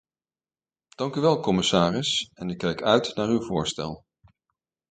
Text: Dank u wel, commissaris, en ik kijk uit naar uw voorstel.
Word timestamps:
Dank 0.95 1.15
u 1.15 1.21
wel, 1.21 1.39
commissaris, 1.39 2.29
en 2.33 2.49
ik 2.49 2.57
kijk 2.57 2.81
uit 2.83 3.15
naar 3.15 3.27
uw 3.27 3.41
voorstel. 3.41 4.05